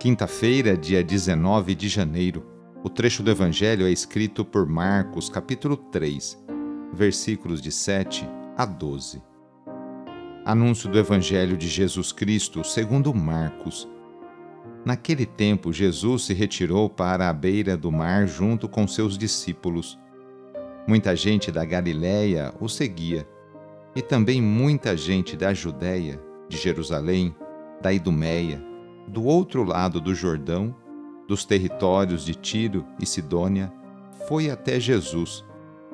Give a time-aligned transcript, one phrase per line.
[0.00, 2.42] Quinta-feira, dia 19 de janeiro.
[2.82, 6.42] O trecho do Evangelho é escrito por Marcos, capítulo 3,
[6.90, 8.26] versículos de 7
[8.56, 9.22] a 12.
[10.42, 13.86] Anúncio do Evangelho de Jesus Cristo segundo Marcos.
[14.86, 19.98] Naquele tempo, Jesus se retirou para a beira do mar junto com seus discípulos.
[20.86, 23.28] Muita gente da Galiléia o seguia,
[23.94, 27.36] e também muita gente da Judéia, de Jerusalém,
[27.82, 28.69] da Idumeia,
[29.10, 30.74] do outro lado do Jordão,
[31.26, 33.72] dos territórios de Tiro e Sidônia,
[34.28, 35.44] foi até Jesus,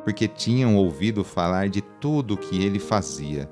[0.05, 3.51] porque tinham ouvido falar de tudo o que ele fazia.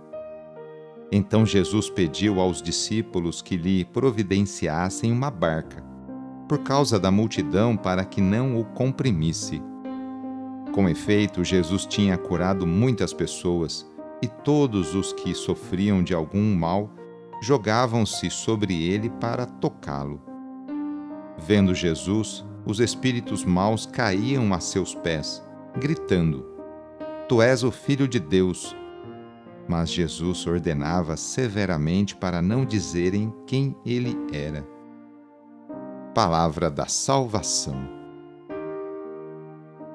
[1.10, 5.82] Então Jesus pediu aos discípulos que lhe providenciassem uma barca,
[6.46, 9.62] por causa da multidão, para que não o comprimisse.
[10.74, 13.90] Com efeito, Jesus tinha curado muitas pessoas,
[14.20, 16.90] e todos os que sofriam de algum mal
[17.44, 20.20] jogavam-se sobre ele para tocá-lo.
[21.38, 25.44] Vendo Jesus, os espíritos maus caíam a seus pés,
[25.78, 26.46] gritando:
[27.28, 28.74] Tu és o Filho de Deus.
[29.68, 34.66] Mas Jesus ordenava severamente para não dizerem quem ele era.
[36.14, 37.88] Palavra da Salvação.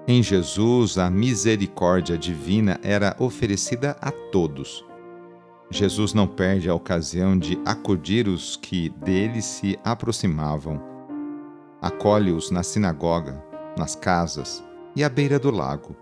[0.08, 4.84] Em Jesus, a misericórdia divina era oferecida a todos
[5.72, 10.82] Jesus não perde a ocasião de acudir os que dele se aproximavam.
[11.80, 13.44] Acolhe-os na sinagoga,
[13.78, 14.64] nas casas
[14.96, 15.96] e à beira do lago.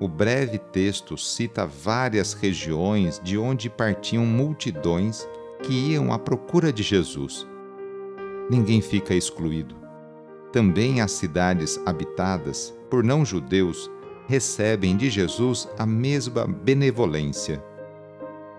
[0.00, 5.28] O breve texto cita várias regiões de onde partiam multidões
[5.62, 7.46] que iam à procura de Jesus.
[8.48, 9.76] Ninguém fica excluído.
[10.50, 13.90] Também as cidades habitadas por não-judeus
[14.26, 17.62] recebem de Jesus a mesma benevolência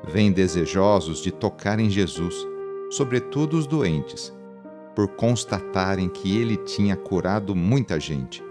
[0.04, 2.36] vêm desejosos de tocar em Jesus,
[2.90, 4.34] sobretudo os doentes,
[4.96, 8.44] por constatarem que ele tinha curado muita gente.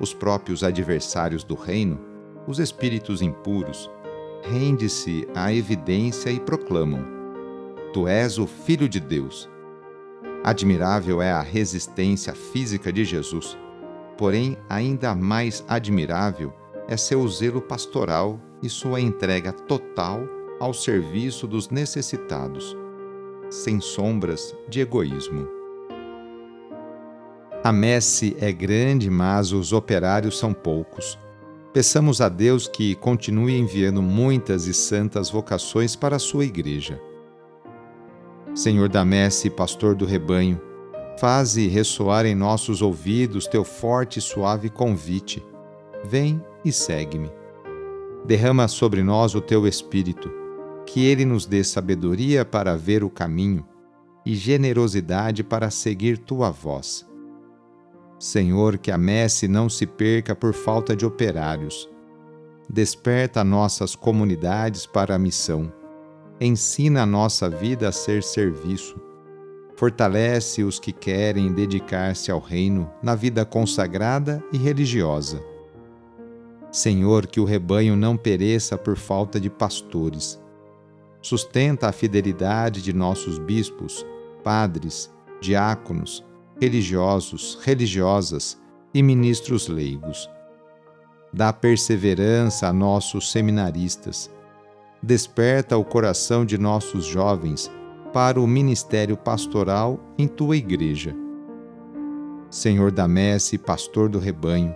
[0.00, 1.98] Os próprios adversários do reino,
[2.46, 3.90] os espíritos impuros,
[4.42, 7.04] rende-se à evidência e proclamam:
[7.92, 9.50] Tu és o Filho de Deus.
[10.44, 13.58] Admirável é a resistência física de Jesus,
[14.16, 16.52] porém, ainda mais admirável
[16.88, 20.26] é seu zelo pastoral e sua entrega total
[20.60, 22.76] ao serviço dos necessitados,
[23.50, 25.48] sem sombras de egoísmo.
[27.62, 31.18] A messe é grande, mas os operários são poucos.
[31.72, 37.00] Peçamos a Deus que continue enviando muitas e santas vocações para a sua igreja.
[38.54, 40.60] Senhor da messe, pastor do rebanho,
[41.18, 45.44] faze ressoar em nossos ouvidos teu forte e suave convite.
[46.04, 47.30] Vem e segue-me.
[48.24, 50.37] Derrama sobre nós o teu espírito
[50.88, 53.62] que Ele nos dê sabedoria para ver o caminho
[54.24, 57.06] e generosidade para seguir tua voz.
[58.18, 61.88] Senhor, que a messe não se perca por falta de operários.
[62.68, 65.70] Desperta nossas comunidades para a missão.
[66.40, 68.98] Ensina a nossa vida a ser serviço.
[69.76, 75.40] Fortalece os que querem dedicar-se ao reino na vida consagrada e religiosa.
[76.72, 80.40] Senhor, que o rebanho não pereça por falta de pastores
[81.28, 84.04] sustenta a fidelidade de nossos bispos,
[84.42, 86.24] padres, diáconos,
[86.58, 88.58] religiosos, religiosas
[88.94, 90.28] e ministros leigos.
[91.30, 94.30] Dá perseverança a nossos seminaristas.
[95.02, 97.70] Desperta o coração de nossos jovens
[98.12, 101.14] para o ministério pastoral em tua igreja.
[102.48, 104.74] Senhor da messe, pastor do rebanho,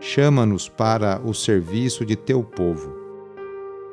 [0.00, 3.01] chama-nos para o serviço de teu povo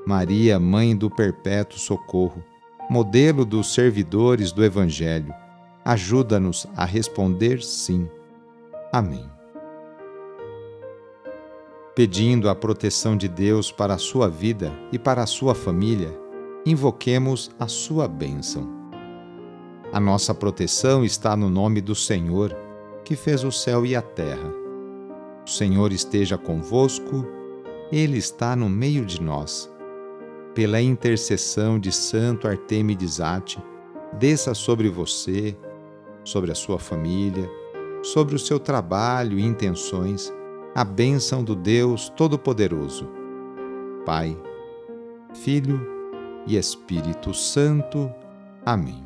[0.06, 2.44] Maria, Mãe do Perpétuo Socorro,
[2.90, 5.34] modelo dos servidores do Evangelho,
[5.86, 8.10] ajuda-nos a responder sim.
[8.92, 9.30] Amém.
[11.96, 16.18] Pedindo a proteção de Deus para a sua vida e para a sua família,
[16.66, 18.68] invoquemos a sua bênção.
[19.92, 22.56] A nossa proteção está no nome do Senhor,
[23.04, 24.54] que fez o céu e a terra.
[25.46, 27.26] O Senhor esteja convosco,
[27.92, 29.70] Ele está no meio de nós.
[30.54, 33.62] Pela intercessão de Santo Artemides Ate,
[34.18, 35.56] desça sobre você,
[36.24, 37.50] sobre a sua família,
[38.02, 40.34] sobre o seu trabalho e intenções,
[40.74, 43.08] a bênção do Deus Todo-Poderoso.
[44.06, 44.38] Pai,
[45.36, 45.80] Filho
[46.48, 48.12] e Espírito Santo.
[48.66, 49.04] Amém.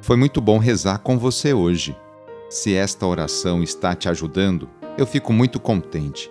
[0.00, 1.96] Foi muito bom rezar com você hoje.
[2.48, 4.68] Se esta oração está te ajudando,
[4.98, 6.30] eu fico muito contente.